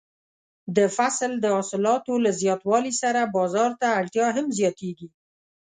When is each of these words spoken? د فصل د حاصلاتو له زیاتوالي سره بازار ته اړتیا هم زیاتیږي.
د 0.77 0.79
فصل 0.97 1.31
د 1.39 1.45
حاصلاتو 1.55 2.13
له 2.25 2.31
زیاتوالي 2.41 2.93
سره 3.01 3.31
بازار 3.37 3.71
ته 3.81 3.87
اړتیا 3.99 4.27
هم 4.37 4.45
زیاتیږي. 4.57 5.07